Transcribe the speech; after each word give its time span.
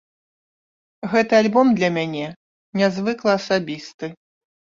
Гэты 1.11 1.33
альбом 1.41 1.67
для 1.77 1.89
мяне 1.97 2.27
нязвыкла 2.81 3.31
асабісты. 3.41 4.05